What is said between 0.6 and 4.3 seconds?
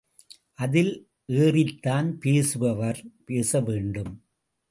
அதில் ஏறித்தான் பேசுபவர் பேசவேண்டும்.